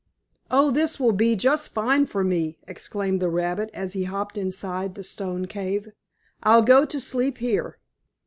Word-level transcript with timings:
"Oh, 0.49 0.71
this 0.71 0.99
will 0.99 1.11
be 1.11 1.35
just 1.35 1.75
fine 1.75 2.07
for 2.07 2.23
me!" 2.23 2.57
exclaimed 2.67 3.21
the 3.21 3.29
rabbit, 3.29 3.69
as 3.71 3.93
he 3.93 4.05
hopped 4.05 4.35
inside 4.35 4.95
the 4.95 5.03
stone 5.03 5.45
cave. 5.45 5.89
"I'll 6.41 6.63
go 6.63 6.85
to 6.85 6.99
sleep 6.99 7.37
here." 7.37 7.77